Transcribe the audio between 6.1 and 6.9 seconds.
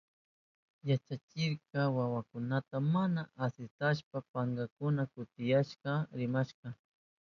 rimarka.